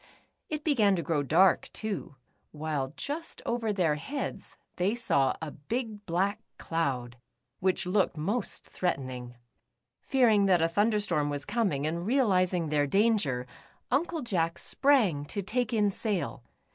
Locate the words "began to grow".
0.63-1.21